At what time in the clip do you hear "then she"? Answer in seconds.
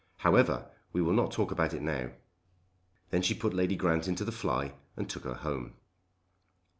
3.11-3.35